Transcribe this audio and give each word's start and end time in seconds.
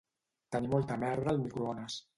Tenir 0.55 0.71
molta 0.73 0.99
merda 1.05 1.33
al 1.37 1.43
microones 1.47 2.05